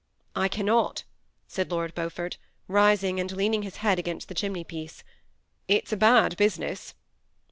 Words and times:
"I 0.35 0.47
cannot," 0.47 1.03
said 1.47 1.69
Lord 1.69 1.93
Beaufort, 1.93 2.37
rising 2.67 3.19
and 3.19 3.31
leaning 3.31 3.61
his 3.61 3.75
head 3.85 3.99
against 3.99 4.29
the 4.29 4.33
chimney 4.33 4.63
piece." 4.63 5.03
It 5.67 5.87
's 5.87 5.93
a 5.93 5.95
bad 5.97 6.35
busi 6.39 6.57
ness." 6.57 6.95